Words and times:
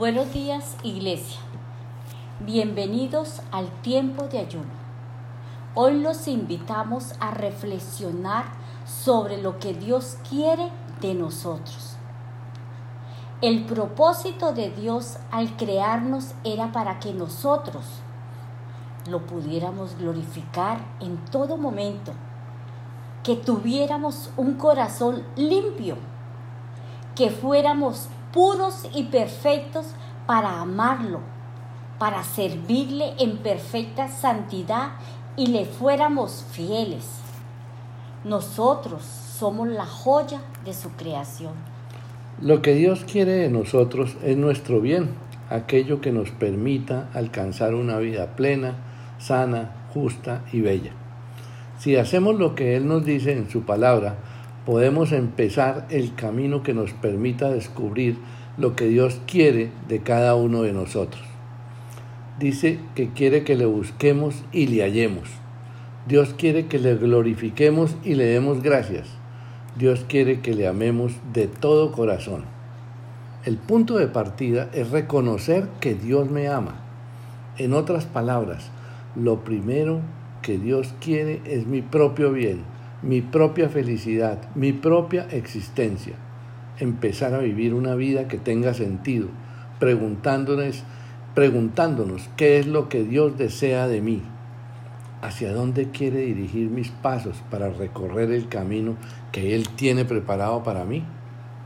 Buenos 0.00 0.32
días, 0.32 0.78
iglesia. 0.82 1.38
Bienvenidos 2.38 3.42
al 3.52 3.68
tiempo 3.82 4.28
de 4.28 4.38
ayuno. 4.38 4.72
Hoy 5.74 6.00
los 6.00 6.26
invitamos 6.26 7.12
a 7.20 7.32
reflexionar 7.32 8.46
sobre 8.86 9.42
lo 9.42 9.58
que 9.58 9.74
Dios 9.74 10.16
quiere 10.26 10.70
de 11.02 11.12
nosotros. 11.12 11.96
El 13.42 13.66
propósito 13.66 14.54
de 14.54 14.70
Dios 14.70 15.18
al 15.30 15.54
crearnos 15.58 16.32
era 16.44 16.72
para 16.72 16.98
que 16.98 17.12
nosotros 17.12 17.84
lo 19.06 19.26
pudiéramos 19.26 19.98
glorificar 19.98 20.78
en 21.00 21.22
todo 21.26 21.58
momento, 21.58 22.12
que 23.22 23.36
tuviéramos 23.36 24.30
un 24.38 24.54
corazón 24.54 25.22
limpio, 25.36 25.98
que 27.14 27.28
fuéramos 27.28 28.08
puros 28.32 28.88
y 28.94 29.04
perfectos 29.04 29.86
para 30.26 30.60
amarlo, 30.60 31.20
para 31.98 32.22
servirle 32.22 33.14
en 33.18 33.38
perfecta 33.38 34.08
santidad 34.08 34.92
y 35.36 35.48
le 35.48 35.64
fuéramos 35.64 36.44
fieles. 36.52 37.04
Nosotros 38.24 39.02
somos 39.02 39.68
la 39.68 39.86
joya 39.86 40.40
de 40.64 40.74
su 40.74 40.90
creación. 40.90 41.54
Lo 42.40 42.62
que 42.62 42.74
Dios 42.74 43.04
quiere 43.10 43.32
de 43.32 43.50
nosotros 43.50 44.16
es 44.22 44.36
nuestro 44.36 44.80
bien, 44.80 45.10
aquello 45.50 46.00
que 46.00 46.12
nos 46.12 46.30
permita 46.30 47.08
alcanzar 47.12 47.74
una 47.74 47.98
vida 47.98 48.36
plena, 48.36 48.76
sana, 49.18 49.70
justa 49.92 50.42
y 50.52 50.60
bella. 50.60 50.92
Si 51.78 51.96
hacemos 51.96 52.38
lo 52.38 52.54
que 52.54 52.76
Él 52.76 52.86
nos 52.86 53.04
dice 53.04 53.32
en 53.32 53.50
su 53.50 53.62
palabra, 53.62 54.16
podemos 54.66 55.12
empezar 55.12 55.86
el 55.90 56.14
camino 56.14 56.62
que 56.62 56.74
nos 56.74 56.92
permita 56.92 57.50
descubrir 57.50 58.16
lo 58.56 58.76
que 58.76 58.86
Dios 58.86 59.20
quiere 59.26 59.70
de 59.88 60.00
cada 60.00 60.34
uno 60.34 60.62
de 60.62 60.72
nosotros. 60.72 61.22
Dice 62.38 62.78
que 62.94 63.10
quiere 63.10 63.44
que 63.44 63.56
le 63.56 63.66
busquemos 63.66 64.44
y 64.52 64.66
le 64.66 64.82
hallemos. 64.82 65.28
Dios 66.06 66.34
quiere 66.36 66.66
que 66.66 66.78
le 66.78 66.96
glorifiquemos 66.96 67.96
y 68.02 68.14
le 68.14 68.24
demos 68.24 68.62
gracias. 68.62 69.08
Dios 69.76 70.04
quiere 70.08 70.40
que 70.40 70.54
le 70.54 70.66
amemos 70.66 71.12
de 71.32 71.46
todo 71.46 71.92
corazón. 71.92 72.44
El 73.44 73.56
punto 73.56 73.96
de 73.96 74.06
partida 74.06 74.68
es 74.72 74.90
reconocer 74.90 75.68
que 75.80 75.94
Dios 75.94 76.30
me 76.30 76.48
ama. 76.48 76.74
En 77.56 77.72
otras 77.72 78.04
palabras, 78.04 78.70
lo 79.16 79.40
primero 79.44 80.00
que 80.42 80.58
Dios 80.58 80.94
quiere 81.00 81.40
es 81.44 81.66
mi 81.66 81.82
propio 81.82 82.32
bien, 82.32 82.62
mi 83.02 83.22
propia 83.22 83.70
felicidad, 83.70 84.38
mi 84.54 84.72
propia 84.72 85.26
existencia. 85.30 86.14
Empezar 86.78 87.32
a 87.34 87.38
vivir 87.38 87.72
una 87.72 87.94
vida 87.94 88.28
que 88.28 88.36
tenga 88.36 88.74
sentido, 88.74 89.28
preguntándonos, 89.78 90.82
preguntándonos 91.34 92.28
qué 92.36 92.58
es 92.58 92.66
lo 92.66 92.88
que 92.90 93.04
Dios 93.04 93.38
desea 93.38 93.88
de 93.88 94.02
mí, 94.02 94.22
hacia 95.22 95.52
dónde 95.52 95.90
quiere 95.90 96.20
dirigir 96.20 96.68
mis 96.68 96.90
pasos 96.90 97.42
para 97.50 97.70
recorrer 97.70 98.30
el 98.32 98.48
camino 98.48 98.96
que 99.32 99.54
Él 99.54 99.68
tiene 99.70 100.04
preparado 100.04 100.62
para 100.62 100.84
mí. 100.84 101.02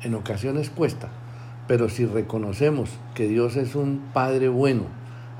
En 0.02 0.14
ocasiones 0.14 0.70
cuesta, 0.70 1.08
pero 1.66 1.88
si 1.88 2.06
reconocemos 2.06 2.90
que 3.14 3.26
Dios 3.26 3.56
es 3.56 3.74
un 3.74 4.02
Padre 4.12 4.48
bueno, 4.48 4.84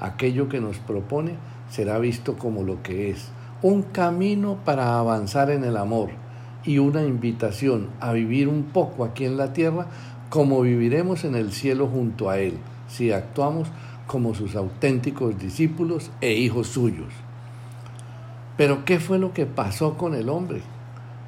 aquello 0.00 0.48
que 0.48 0.60
nos 0.60 0.78
propone 0.78 1.34
será 1.70 1.98
visto 1.98 2.36
como 2.36 2.62
lo 2.62 2.82
que 2.82 3.10
es, 3.10 3.30
un 3.64 3.80
camino 3.80 4.58
para 4.62 4.98
avanzar 4.98 5.48
en 5.48 5.64
el 5.64 5.78
amor 5.78 6.10
y 6.64 6.76
una 6.76 7.02
invitación 7.02 7.88
a 7.98 8.12
vivir 8.12 8.46
un 8.46 8.64
poco 8.64 9.04
aquí 9.04 9.24
en 9.24 9.38
la 9.38 9.54
tierra 9.54 9.86
como 10.28 10.60
viviremos 10.60 11.24
en 11.24 11.34
el 11.34 11.50
cielo 11.50 11.88
junto 11.88 12.28
a 12.28 12.38
Él, 12.38 12.58
si 12.88 13.10
actuamos 13.10 13.68
como 14.06 14.34
sus 14.34 14.54
auténticos 14.54 15.38
discípulos 15.38 16.10
e 16.20 16.34
hijos 16.34 16.66
suyos. 16.66 17.10
Pero 18.58 18.84
¿qué 18.84 19.00
fue 19.00 19.18
lo 19.18 19.32
que 19.32 19.46
pasó 19.46 19.96
con 19.96 20.14
el 20.14 20.28
hombre? 20.28 20.60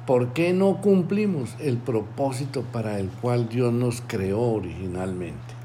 ¿Por 0.05 0.33
qué 0.33 0.53
no 0.53 0.77
cumplimos 0.79 1.55
el 1.59 1.77
propósito 1.77 2.61
para 2.61 2.99
el 2.99 3.09
cual 3.09 3.49
Dios 3.49 3.73
nos 3.73 4.03
creó 4.05 4.41
originalmente? 4.41 5.55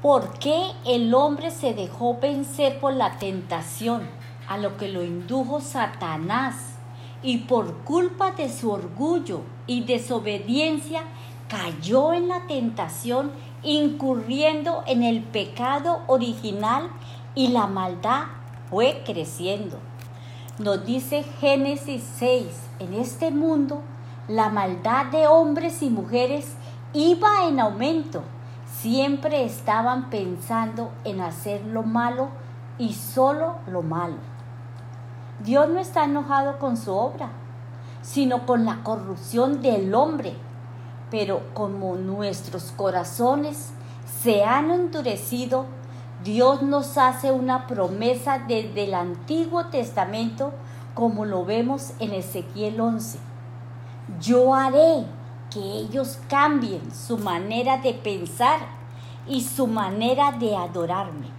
¿Por 0.00 0.38
qué 0.38 0.62
el 0.86 1.12
hombre 1.12 1.50
se 1.50 1.74
dejó 1.74 2.20
vencer 2.20 2.78
por 2.78 2.92
la 2.92 3.18
tentación? 3.18 4.17
A 4.48 4.58
lo 4.58 4.76
que 4.76 4.88
lo 4.88 5.04
indujo 5.04 5.60
Satanás 5.60 6.56
y 7.22 7.38
por 7.38 7.84
culpa 7.84 8.32
de 8.32 8.48
su 8.48 8.70
orgullo 8.70 9.42
y 9.66 9.82
desobediencia 9.82 11.02
cayó 11.48 12.12
en 12.12 12.28
la 12.28 12.46
tentación 12.46 13.32
incurriendo 13.62 14.82
en 14.86 15.02
el 15.02 15.22
pecado 15.22 16.02
original 16.06 16.90
y 17.34 17.48
la 17.48 17.66
maldad 17.66 18.24
fue 18.70 19.02
creciendo. 19.04 19.78
Nos 20.58 20.84
dice 20.84 21.24
Génesis 21.40 22.02
6, 22.18 22.46
en 22.80 22.94
este 22.94 23.30
mundo 23.30 23.82
la 24.28 24.50
maldad 24.50 25.06
de 25.06 25.26
hombres 25.26 25.82
y 25.82 25.90
mujeres 25.90 26.54
iba 26.92 27.46
en 27.48 27.60
aumento. 27.60 28.22
Siempre 28.66 29.44
estaban 29.44 30.10
pensando 30.10 30.92
en 31.04 31.20
hacer 31.20 31.64
lo 31.64 31.82
malo 31.82 32.28
y 32.78 32.92
solo 32.92 33.56
lo 33.66 33.82
malo. 33.82 34.16
Dios 35.40 35.68
no 35.68 35.78
está 35.78 36.04
enojado 36.04 36.58
con 36.58 36.76
su 36.76 36.92
obra, 36.92 37.30
sino 38.02 38.44
con 38.44 38.64
la 38.64 38.82
corrupción 38.82 39.62
del 39.62 39.94
hombre. 39.94 40.34
Pero 41.12 41.42
como 41.54 41.94
nuestros 41.94 42.72
corazones 42.72 43.70
se 44.20 44.44
han 44.44 44.72
endurecido, 44.72 45.66
Dios 46.24 46.62
nos 46.62 46.98
hace 46.98 47.30
una 47.30 47.68
promesa 47.68 48.40
desde 48.48 48.84
el 48.84 48.94
Antiguo 48.94 49.66
Testamento, 49.66 50.52
como 50.94 51.24
lo 51.24 51.44
vemos 51.44 51.92
en 52.00 52.14
Ezequiel 52.14 52.80
11. 52.80 53.20
Yo 54.20 54.54
haré 54.54 55.06
que 55.50 55.60
ellos 55.60 56.18
cambien 56.28 56.92
su 56.92 57.16
manera 57.16 57.78
de 57.78 57.94
pensar 57.94 58.58
y 59.28 59.42
su 59.42 59.68
manera 59.68 60.32
de 60.32 60.56
adorarme 60.56 61.37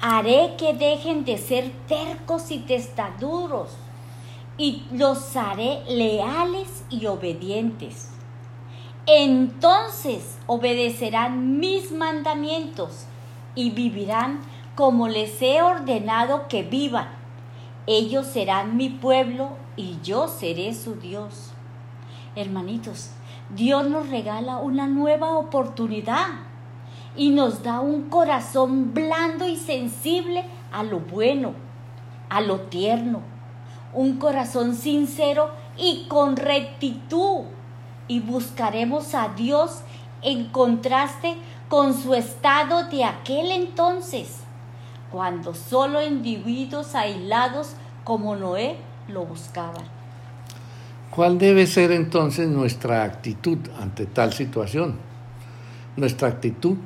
haré 0.00 0.54
que 0.58 0.74
dejen 0.74 1.24
de 1.24 1.38
ser 1.38 1.70
tercos 1.88 2.50
y 2.50 2.58
testaduros, 2.58 3.70
y 4.58 4.84
los 4.92 5.36
haré 5.36 5.82
leales 5.88 6.84
y 6.90 7.06
obedientes. 7.06 8.10
Entonces 9.06 10.38
obedecerán 10.46 11.58
mis 11.58 11.92
mandamientos 11.92 13.06
y 13.54 13.70
vivirán 13.70 14.40
como 14.74 15.08
les 15.08 15.40
he 15.42 15.62
ordenado 15.62 16.48
que 16.48 16.62
vivan. 16.62 17.08
Ellos 17.86 18.26
serán 18.26 18.76
mi 18.76 18.88
pueblo 18.88 19.50
y 19.76 19.98
yo 20.02 20.26
seré 20.26 20.74
su 20.74 20.96
Dios. 20.96 21.52
Hermanitos, 22.34 23.10
Dios 23.50 23.88
nos 23.88 24.08
regala 24.08 24.58
una 24.58 24.88
nueva 24.88 25.36
oportunidad 25.36 26.26
y 27.16 27.30
nos 27.30 27.62
da 27.62 27.80
un 27.80 28.08
corazón 28.10 28.92
blando 28.92 29.48
y 29.48 29.56
sensible 29.56 30.44
a 30.72 30.82
lo 30.82 31.00
bueno, 31.00 31.54
a 32.28 32.40
lo 32.40 32.60
tierno, 32.60 33.22
un 33.94 34.18
corazón 34.18 34.74
sincero 34.74 35.50
y 35.78 36.06
con 36.08 36.36
rectitud. 36.36 37.44
Y 38.08 38.20
buscaremos 38.20 39.14
a 39.14 39.30
Dios 39.30 39.80
en 40.22 40.46
contraste 40.50 41.34
con 41.68 41.94
su 41.94 42.14
estado 42.14 42.84
de 42.84 43.04
aquel 43.04 43.50
entonces, 43.50 44.40
cuando 45.10 45.54
solo 45.54 46.04
individuos 46.04 46.94
aislados 46.94 47.72
como 48.04 48.36
Noé 48.36 48.76
lo 49.08 49.24
buscaban. 49.24 49.84
¿Cuál 51.10 51.38
debe 51.38 51.66
ser 51.66 51.92
entonces 51.92 52.48
nuestra 52.48 53.02
actitud 53.02 53.58
ante 53.80 54.06
tal 54.06 54.32
situación? 54.32 54.96
Nuestra 55.96 56.28
actitud 56.28 56.76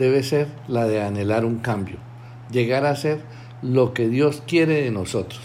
debe 0.00 0.22
ser 0.22 0.48
la 0.66 0.86
de 0.86 1.02
anhelar 1.02 1.44
un 1.44 1.58
cambio, 1.58 1.98
llegar 2.50 2.86
a 2.86 2.96
ser 2.96 3.20
lo 3.60 3.92
que 3.92 4.08
Dios 4.08 4.42
quiere 4.46 4.82
de 4.82 4.90
nosotros. 4.90 5.42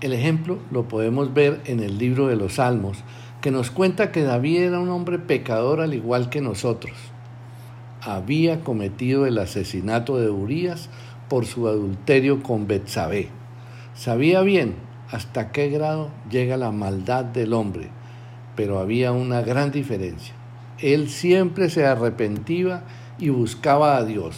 El 0.00 0.12
ejemplo 0.12 0.60
lo 0.70 0.86
podemos 0.86 1.34
ver 1.34 1.60
en 1.66 1.80
el 1.80 1.98
libro 1.98 2.28
de 2.28 2.36
los 2.36 2.54
Salmos, 2.54 2.98
que 3.40 3.50
nos 3.50 3.72
cuenta 3.72 4.12
que 4.12 4.22
David 4.22 4.62
era 4.62 4.78
un 4.78 4.90
hombre 4.90 5.18
pecador 5.18 5.80
al 5.80 5.92
igual 5.92 6.30
que 6.30 6.40
nosotros. 6.40 6.94
Había 8.00 8.60
cometido 8.60 9.26
el 9.26 9.38
asesinato 9.38 10.18
de 10.18 10.30
Urías 10.30 10.88
por 11.28 11.44
su 11.44 11.66
adulterio 11.66 12.44
con 12.44 12.68
Betsabé. 12.68 13.28
Sabía 13.94 14.42
bien 14.42 14.76
hasta 15.10 15.50
qué 15.50 15.68
grado 15.68 16.10
llega 16.30 16.56
la 16.56 16.70
maldad 16.70 17.24
del 17.24 17.54
hombre, 17.54 17.88
pero 18.54 18.78
había 18.78 19.10
una 19.10 19.42
gran 19.42 19.72
diferencia. 19.72 20.34
Él 20.78 21.08
siempre 21.08 21.70
se 21.70 21.86
arrepentía 21.86 22.84
y 23.18 23.28
buscaba 23.28 23.96
a 23.96 24.04
Dios 24.04 24.36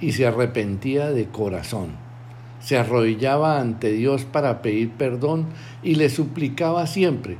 y 0.00 0.12
se 0.12 0.26
arrepentía 0.26 1.10
de 1.10 1.28
corazón. 1.28 1.90
Se 2.60 2.78
arrodillaba 2.78 3.60
ante 3.60 3.92
Dios 3.92 4.24
para 4.24 4.62
pedir 4.62 4.90
perdón 4.90 5.46
y 5.82 5.94
le 5.94 6.08
suplicaba 6.10 6.86
siempre 6.86 7.38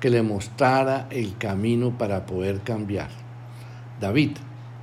que 0.00 0.10
le 0.10 0.22
mostrara 0.22 1.06
el 1.10 1.36
camino 1.36 1.96
para 1.98 2.26
poder 2.26 2.60
cambiar. 2.60 3.08
David, 4.00 4.32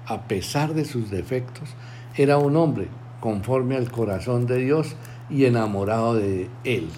a 0.06 0.28
pesar 0.28 0.74
de 0.74 0.86
sus 0.86 1.10
defectos, 1.10 1.70
era 2.16 2.38
un 2.38 2.56
hombre 2.56 2.88
conforme 3.20 3.76
al 3.76 3.92
corazón 3.92 4.46
de 4.46 4.58
Dios 4.58 4.96
y 5.30 5.46
enamorado 5.46 6.16
de 6.16 6.50
Él. 6.64 6.90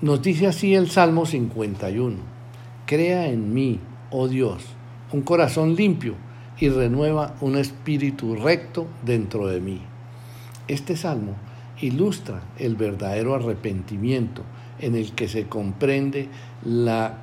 Nos 0.00 0.22
dice 0.22 0.46
así 0.46 0.74
el 0.74 0.90
Salmo 0.90 1.26
51, 1.26 2.16
Crea 2.86 3.28
en 3.28 3.52
mí, 3.52 3.78
oh 4.10 4.28
Dios, 4.28 4.64
un 5.12 5.22
corazón 5.22 5.74
limpio 5.74 6.14
y 6.58 6.68
renueva 6.68 7.34
un 7.40 7.56
espíritu 7.56 8.36
recto 8.36 8.86
dentro 9.04 9.46
de 9.46 9.60
mí. 9.60 9.80
Este 10.68 10.96
salmo 10.96 11.34
ilustra 11.80 12.42
el 12.58 12.76
verdadero 12.76 13.34
arrepentimiento 13.34 14.42
en 14.78 14.94
el 14.94 15.12
que 15.12 15.28
se 15.28 15.46
comprende 15.48 16.28
la 16.64 17.18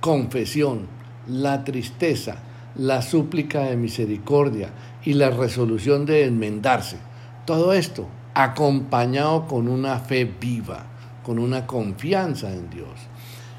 confesión, 0.00 0.86
la 1.28 1.64
tristeza, 1.64 2.38
la 2.76 3.02
súplica 3.02 3.62
de 3.62 3.76
misericordia 3.76 4.70
y 5.04 5.14
la 5.14 5.30
resolución 5.30 6.06
de 6.06 6.24
enmendarse. 6.24 6.96
Todo 7.44 7.72
esto 7.72 8.08
acompañado 8.34 9.46
con 9.46 9.68
una 9.68 9.98
fe 9.98 10.24
viva, 10.24 10.86
con 11.22 11.38
una 11.38 11.66
confianza 11.66 12.52
en 12.52 12.70
Dios. 12.70 12.88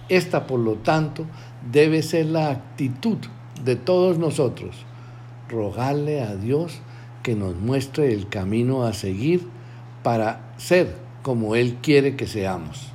Esta, 0.10 0.48
por 0.48 0.60
lo 0.60 0.76
tanto, 0.76 1.26
debe 1.72 2.02
ser 2.02 2.28
la 2.28 2.50
actitud 2.50 3.18
de 3.64 3.76
todos 3.76 4.18
nosotros, 4.18 4.76
rogarle 5.50 6.22
a 6.22 6.36
Dios 6.36 6.80
que 7.24 7.36
nos 7.36 7.56
muestre 7.56 8.14
el 8.14 8.30
camino 8.30 8.84
a 8.84 8.94
seguir 8.94 9.48
para 10.04 10.54
ser 10.58 10.96
como 11.22 11.56
Él 11.56 11.78
quiere 11.82 12.16
que 12.16 12.28
seamos. 12.28 12.88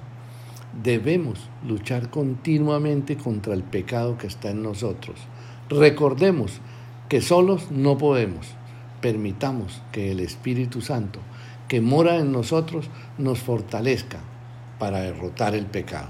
Debemos 0.83 1.39
luchar 1.67 2.11
continuamente 2.11 3.17
contra 3.17 3.55
el 3.55 3.63
pecado 3.63 4.19
que 4.19 4.27
está 4.27 4.51
en 4.51 4.63
nosotros. 4.63 5.17
Recordemos 5.71 6.61
que 7.09 7.21
solos 7.21 7.71
no 7.71 7.97
podemos. 7.97 8.47
Permitamos 9.01 9.81
que 9.93 10.11
el 10.11 10.21
Espíritu 10.21 10.81
Santo 10.81 11.21
que 11.69 11.81
mora 11.81 12.17
en 12.17 12.33
nosotros 12.33 12.87
nos 13.19 13.41
fortalezca 13.41 14.19
para 14.79 15.01
derrotar 15.01 15.55
el 15.55 15.67
pecado. 15.67 16.09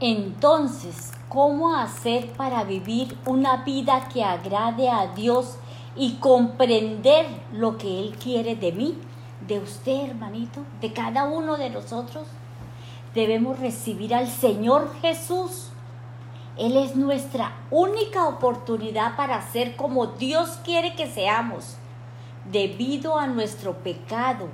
Entonces, 0.00 1.12
¿cómo 1.32 1.74
hacer 1.74 2.30
para 2.32 2.62
vivir 2.62 3.16
una 3.24 3.64
vida 3.64 4.06
que 4.12 4.22
agrade 4.22 4.90
a 4.90 5.06
Dios 5.14 5.56
y 5.96 6.16
comprender 6.16 7.24
lo 7.54 7.78
que 7.78 8.00
Él 8.00 8.16
quiere 8.22 8.54
de 8.54 8.70
mí, 8.70 8.98
de 9.48 9.58
usted, 9.58 10.10
hermanito, 10.10 10.60
de 10.82 10.92
cada 10.92 11.24
uno 11.24 11.56
de 11.56 11.70
nosotros? 11.70 12.26
Debemos 13.14 13.58
recibir 13.60 14.14
al 14.14 14.28
Señor 14.28 14.92
Jesús. 15.00 15.70
Él 16.58 16.76
es 16.76 16.96
nuestra 16.96 17.56
única 17.70 18.28
oportunidad 18.28 19.16
para 19.16 19.40
ser 19.40 19.74
como 19.74 20.08
Dios 20.08 20.58
quiere 20.62 20.94
que 20.94 21.06
seamos 21.06 21.76
debido 22.50 23.16
a 23.16 23.26
nuestro 23.26 23.78
pecado 23.78 24.48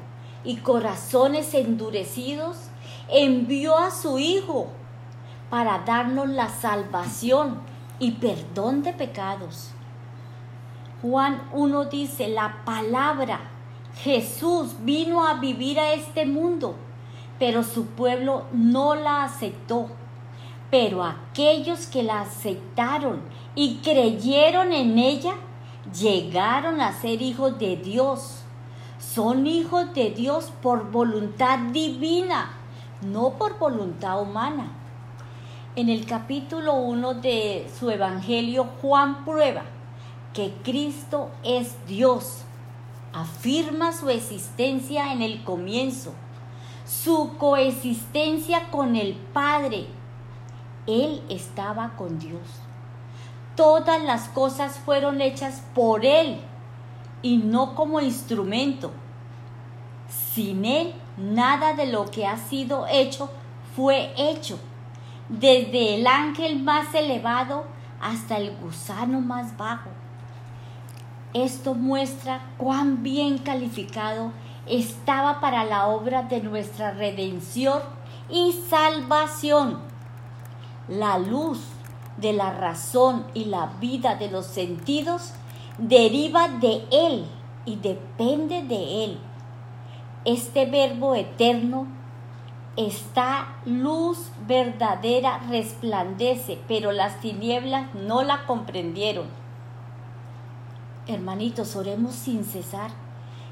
y 0.45 0.59
corazones 0.59 1.55
endurecidos, 1.55 2.57
envió 3.09 3.77
a 3.77 3.91
su 3.91 4.21
Hijo 4.21 4.69
para 5.51 5.81
darnos 5.81 6.29
la 6.29 6.49
salvación 6.49 7.59
y 7.99 8.13
perdón 8.13 8.83
de 8.83 8.93
pecados. 8.93 9.71
Juan 11.03 11.43
1 11.53 11.85
dice, 11.87 12.29
la 12.29 12.65
palabra, 12.65 13.41
Jesús 14.03 14.77
vino 14.81 15.27
a 15.27 15.35
vivir 15.35 15.79
a 15.79 15.93
este 15.93 16.27
mundo, 16.27 16.75
pero 17.39 17.63
su 17.63 17.87
pueblo 17.87 18.45
no 18.53 18.95
la 18.95 19.25
aceptó. 19.25 19.89
Pero 20.71 21.03
aquellos 21.03 21.87
que 21.87 22.03
la 22.03 22.21
aceptaron 22.21 23.21
y 23.55 23.77
creyeron 23.77 24.73
en 24.73 24.99
ella, 24.99 25.35
llegaron 25.99 26.81
a 26.81 26.93
ser 26.93 27.23
hijos 27.23 27.59
de 27.59 27.77
Dios. 27.77 28.43
Son 28.99 29.47
hijos 29.47 29.95
de 29.95 30.11
Dios 30.11 30.53
por 30.61 30.91
voluntad 30.91 31.59
divina, 31.73 32.51
no 33.01 33.31
por 33.31 33.59
voluntad 33.59 34.21
humana. 34.21 34.78
En 35.79 35.89
el 35.89 36.05
capítulo 36.07 36.75
1 36.75 37.15
de 37.15 37.71
su 37.79 37.89
Evangelio, 37.89 38.67
Juan 38.83 39.25
prueba 39.25 39.63
que 40.35 40.53
Cristo 40.65 41.31
es 41.45 41.77
Dios. 41.87 42.43
Afirma 43.13 43.93
su 43.93 44.11
existencia 44.11 45.13
en 45.13 45.23
el 45.23 45.45
comienzo, 45.45 46.13
su 46.85 47.37
coexistencia 47.39 48.71
con 48.71 48.97
el 48.97 49.15
Padre. 49.15 49.87
Él 50.87 51.23
estaba 51.29 51.95
con 51.97 52.19
Dios 52.19 52.43
todas 53.59 54.01
las 54.05 54.29
cosas 54.29 54.79
fueron 54.79 55.21
hechas 55.21 55.65
por 55.75 56.07
Él 56.07 56.39
y 57.23 57.39
no 57.39 57.75
como 57.75 58.01
instrumento. 58.01 58.93
Sin 60.33 60.65
Él, 60.65 60.95
nada 61.17 61.73
de 61.73 61.89
lo 61.89 62.05
que 62.05 62.25
ha 62.25 62.37
sido 62.37 62.87
hecho 62.87 63.29
fue 63.75 64.13
hecho, 64.17 64.61
desde 65.29 65.97
el 65.97 66.07
ángel 66.07 66.63
más 66.63 66.95
elevado 66.95 67.65
hasta 68.01 68.39
el 68.39 68.57
gusano 68.57 69.21
más 69.21 69.57
bajo. 69.57 69.91
Esto 71.35 71.75
muestra 71.75 72.41
cuán 72.57 73.03
bien 73.03 73.39
calificado 73.39 74.33
estaba 74.67 75.41
para 75.41 75.65
la 75.65 75.87
obra 75.89 76.23
de 76.23 76.41
nuestra 76.41 76.93
redención 76.93 77.81
y 78.31 78.53
salvación. 78.69 79.79
La 80.89 81.19
luz 81.19 81.61
de 82.17 82.33
la 82.33 82.53
razón 82.53 83.27
y 83.35 83.45
la 83.47 83.67
vida 83.81 84.15
de 84.17 84.31
los 84.31 84.47
sentidos 84.47 85.33
deriva 85.77 86.49
de 86.49 86.83
Él 86.91 87.27
y 87.65 87.77
depende 87.77 88.63
de 88.63 89.05
Él. 89.05 89.19
Este 90.25 90.67
verbo 90.67 91.15
eterno 91.15 91.87
está 92.79 93.57
luz 93.65 94.31
verdadera 94.47 95.41
resplandece, 95.49 96.61
pero 96.69 96.93
las 96.93 97.21
tinieblas 97.21 97.93
no 97.95 98.23
la 98.23 98.47
comprendieron. 98.47 99.27
Hermanitos, 101.09 101.75
oremos 101.75 102.15
sin 102.15 102.45
cesar, 102.45 102.93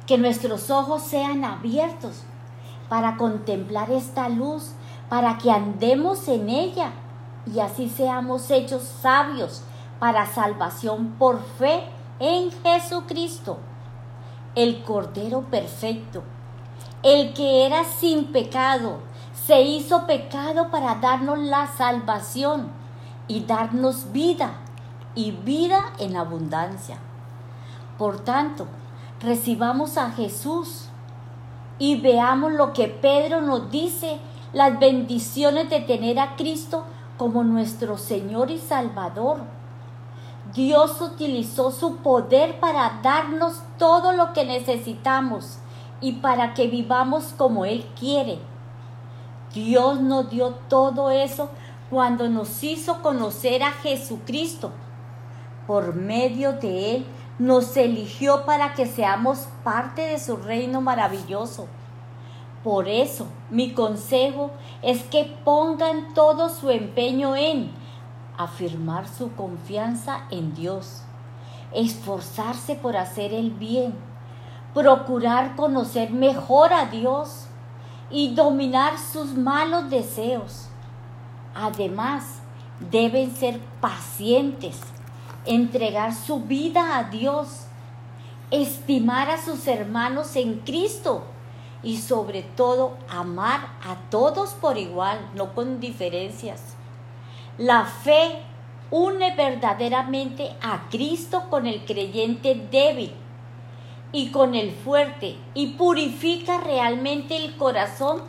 que 0.07 0.17
nuestros 0.17 0.71
ojos 0.71 1.03
sean 1.03 1.45
abiertos 1.45 2.23
para 2.89 3.17
contemplar 3.17 3.91
esta 3.91 4.29
luz, 4.29 4.73
para 5.09 5.39
que 5.39 5.51
andemos 5.51 6.29
en 6.29 6.49
ella 6.49 6.93
y 7.53 7.59
así 7.59 7.89
seamos 7.89 8.49
hechos 8.51 8.83
sabios 8.83 9.63
para 9.99 10.27
salvación 10.27 11.17
por 11.19 11.43
fe 11.59 11.83
en 12.21 12.53
Jesucristo, 12.63 13.59
el 14.55 14.85
Cordero 14.85 15.43
Perfecto, 15.43 16.23
el 17.03 17.33
que 17.35 17.67
era 17.67 17.83
sin 17.85 18.27
pecado, 18.27 18.99
se 19.47 19.63
hizo 19.63 20.09
pecado 20.09 20.73
para 20.73 20.97
darnos 20.97 21.39
la 21.39 21.69
salvación 21.69 22.69
y 23.29 23.45
darnos 23.45 24.11
vida 24.11 24.55
y 25.15 25.31
vida 25.31 25.93
en 26.01 26.17
abundancia. 26.17 26.99
Por 27.97 28.25
tanto, 28.25 28.67
recibamos 29.21 29.99
a 29.99 30.11
Jesús 30.11 30.89
y 31.79 32.01
veamos 32.01 32.55
lo 32.55 32.73
que 32.73 32.89
Pedro 32.89 33.41
nos 33.41 33.71
dice, 33.71 34.19
las 34.53 34.81
bendiciones 34.81 35.71
de 35.71 35.79
tener 35.79 36.19
a 36.19 36.35
Cristo 36.35 36.83
como 37.17 37.45
nuestro 37.45 37.99
Señor 37.99 38.51
y 38.51 38.59
Salvador. 38.59 39.39
Dios 40.55 41.01
utilizó 41.01 41.71
su 41.71 41.99
poder 41.99 42.59
para 42.59 42.99
darnos 43.01 43.63
todo 43.79 44.13
lo 44.13 44.33
que 44.33 44.45
necesitamos 44.45 45.59
y 46.01 46.15
para 46.15 46.53
que 46.53 46.67
vivamos 46.67 47.33
como 47.37 47.65
Él 47.65 47.87
quiere. 47.97 48.41
Dios 49.57 50.03
nos 50.03 50.29
dio 50.29 50.51
todo 50.69 51.11
eso 51.11 51.49
cuando 51.89 52.29
nos 52.29 52.63
hizo 52.63 53.01
conocer 53.01 53.63
a 53.63 53.73
Jesucristo. 53.73 54.71
Por 55.67 55.95
medio 55.95 56.53
de 56.53 56.97
Él 56.97 57.07
nos 57.39 57.75
eligió 57.79 58.45
para 58.45 58.75
que 58.75 58.85
seamos 58.85 59.49
parte 59.65 60.03
de 60.03 60.19
su 60.19 60.37
reino 60.37 60.83
maravilloso. 60.83 61.69
Por 62.63 62.87
eso, 62.87 63.29
mi 63.49 63.73
consejo 63.73 64.51
es 64.83 65.05
que 65.05 65.25
pongan 65.43 66.13
todo 66.13 66.51
su 66.51 66.69
empeño 66.69 67.35
en 67.35 67.71
afirmar 68.37 69.09
su 69.09 69.33
confianza 69.33 70.27
en 70.31 70.55
Dios, 70.55 71.01
esforzarse 71.73 72.75
por 72.75 72.99
hacer 72.99 73.33
el 73.33 73.53
bien, 73.53 73.95
procurar 74.75 75.57
conocer 75.57 76.11
mejor 76.11 76.75
a 76.75 76.85
Dios 76.85 77.46
y 78.11 78.35
dominar 78.35 78.99
sus 78.99 79.35
malos 79.35 79.91
deseos. 79.91 80.69
Además, 81.55 82.41
deben 82.91 83.35
ser 83.35 83.59
pacientes, 83.81 84.81
entregar 85.45 86.15
su 86.15 86.41
vida 86.41 86.99
a 86.99 87.05
Dios, 87.05 87.67
estimar 88.51 89.31
a 89.31 89.43
sus 89.43 89.67
hermanos 89.67 90.37
en 90.37 90.61
Cristo 90.61 91.25
y 91.83 91.99
sobre 91.99 92.43
todo 92.43 92.97
amar 93.09 93.69
a 93.85 93.97
todos 94.11 94.51
por 94.51 94.79
igual, 94.79 95.19
no 95.35 95.55
con 95.55 95.81
diferencias. 95.81 96.75
La 97.59 97.85
fe 97.85 98.43
une 98.91 99.35
verdaderamente 99.35 100.55
a 100.63 100.89
Cristo 100.91 101.45
con 101.51 101.67
el 101.67 101.85
creyente 101.85 102.55
débil 102.71 103.13
y 104.13 104.31
con 104.31 104.55
el 104.55 104.71
fuerte 104.71 105.37
y 105.55 105.75
purifica 105.75 106.59
realmente 106.61 107.37
el 107.37 107.57
corazón 107.57 108.23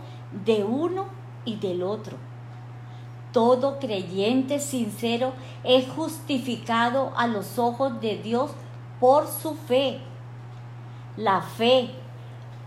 de 0.46 0.64
uno 0.64 1.06
y 1.46 1.56
del 1.58 1.84
otro. 1.84 2.18
Todo 3.32 3.80
creyente 3.80 4.60
sincero 4.60 5.34
es 5.64 5.88
justificado 5.90 7.14
a 7.16 7.28
los 7.28 7.60
ojos 7.60 8.02
de 8.02 8.18
Dios 8.18 8.52
por 9.00 9.28
su 9.28 9.56
fe. 9.56 10.00
La 11.16 11.42
fe 11.42 11.92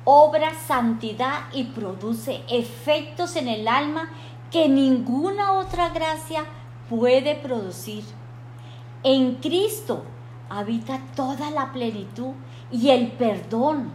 obra 0.05 0.53
santidad 0.67 1.45
y 1.53 1.65
produce 1.65 2.43
efectos 2.49 3.37
en 3.37 3.49
el 3.49 3.69
alma 3.69 4.11
que 4.51 4.69
ninguna 4.69 5.53
otra 5.53 5.91
gracia 5.91 6.45
puede 6.89 7.37
producir. 7.37 8.05
En 9.03 9.37
Cristo 9.37 10.03
habita 10.49 11.01
toda 11.15 11.51
la 11.51 11.73
plenitud 11.73 12.33
y 12.73 12.91
el 12.91 13.13
perdón, 13.13 13.93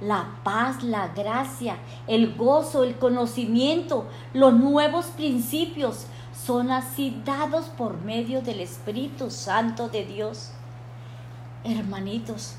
la 0.00 0.26
paz, 0.44 0.82
la 0.82 1.08
gracia, 1.08 1.76
el 2.06 2.34
gozo, 2.34 2.84
el 2.84 2.96
conocimiento, 2.96 4.06
los 4.34 4.52
nuevos 4.52 5.06
principios 5.06 6.06
son 6.44 6.70
así 6.70 7.22
dados 7.24 7.66
por 7.66 8.00
medio 8.02 8.42
del 8.42 8.60
Espíritu 8.60 9.30
Santo 9.30 9.88
de 9.88 10.04
Dios. 10.04 10.50
Hermanitos, 11.64 12.56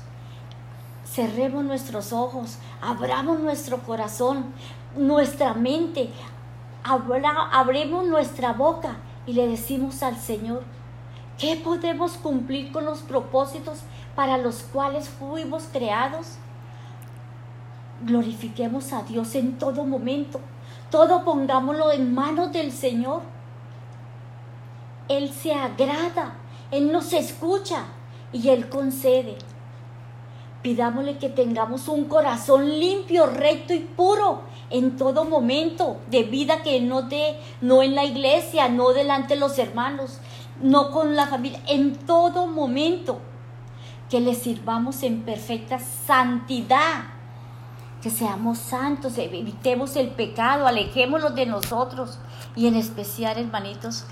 cerremos 1.06 1.64
nuestros 1.64 2.12
ojos, 2.12 2.58
abramos 2.82 3.38
nuestro 3.40 3.78
corazón, 3.78 4.46
nuestra 4.96 5.54
mente, 5.54 6.10
abremos 6.82 8.06
nuestra 8.06 8.52
boca 8.52 8.96
y 9.26 9.32
le 9.32 9.46
decimos 9.46 10.02
al 10.02 10.16
Señor, 10.16 10.62
¿qué 11.38 11.56
podemos 11.56 12.12
cumplir 12.12 12.72
con 12.72 12.84
los 12.84 13.00
propósitos 13.00 13.80
para 14.18 14.36
los 14.36 14.64
cuales 14.64 15.08
fuimos 15.08 15.68
creados? 15.70 16.38
Glorifiquemos 18.04 18.92
a 18.92 19.04
Dios 19.04 19.36
en 19.36 19.58
todo 19.58 19.84
momento, 19.84 20.40
todo 20.90 21.24
pongámoslo 21.24 21.92
en 21.92 22.12
manos 22.12 22.50
del 22.50 22.72
Señor. 22.72 23.20
Él 25.06 25.30
se 25.32 25.54
agrada, 25.54 26.34
Él 26.72 26.90
nos 26.90 27.12
escucha 27.12 27.84
y 28.32 28.48
Él 28.48 28.68
concede. 28.68 29.36
Pidámosle 30.62 31.18
que 31.18 31.28
tengamos 31.28 31.86
un 31.86 32.06
corazón 32.06 32.68
limpio, 32.68 33.26
recto 33.26 33.72
y 33.72 33.78
puro 33.78 34.40
en 34.68 34.96
todo 34.96 35.26
momento 35.26 35.98
de 36.10 36.24
vida 36.24 36.64
que 36.64 36.80
no 36.80 37.02
dé, 37.02 37.38
no 37.60 37.84
en 37.84 37.94
la 37.94 38.04
iglesia, 38.04 38.68
no 38.68 38.90
delante 38.90 39.34
de 39.34 39.40
los 39.40 39.56
hermanos, 39.60 40.18
no 40.60 40.90
con 40.90 41.14
la 41.14 41.28
familia, 41.28 41.60
en 41.68 41.94
todo 41.94 42.48
momento 42.48 43.20
que 44.10 44.20
le 44.20 44.34
sirvamos 44.34 45.02
en 45.02 45.22
perfecta 45.22 45.78
santidad, 45.78 47.04
que 48.02 48.10
seamos 48.10 48.58
santos, 48.58 49.18
evitemos 49.18 49.96
el 49.96 50.08
pecado, 50.10 50.66
alejémoslo 50.66 51.30
de 51.30 51.46
nosotros 51.46 52.18
y 52.54 52.66
en 52.66 52.76
especial, 52.76 53.38
hermanitos, 53.38 54.04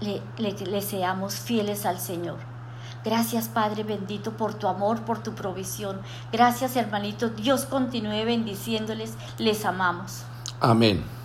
le, 0.00 0.22
le 0.38 0.82
seamos 0.82 1.34
fieles 1.34 1.86
al 1.86 1.98
Señor. 1.98 2.38
Gracias 3.04 3.48
Padre 3.48 3.82
bendito 3.82 4.36
por 4.36 4.54
tu 4.54 4.68
amor, 4.68 5.04
por 5.04 5.22
tu 5.22 5.34
provisión. 5.34 6.00
Gracias 6.32 6.76
hermanito. 6.76 7.30
Dios 7.30 7.64
continúe 7.64 8.24
bendiciéndoles. 8.24 9.14
Les 9.38 9.64
amamos. 9.64 10.24
Amén. 10.60 11.19